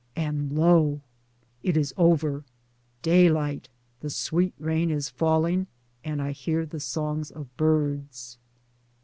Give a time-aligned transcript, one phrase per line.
[0.15, 0.99] and lo!
[1.61, 2.43] It is Over!—
[3.03, 3.69] daylight!
[3.99, 5.67] the sweet rain is falling
[6.03, 8.39] and I hear the songs of the birds.